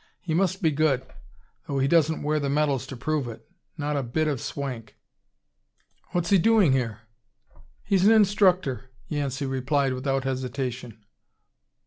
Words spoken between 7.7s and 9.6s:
"He's an instructor," Yancey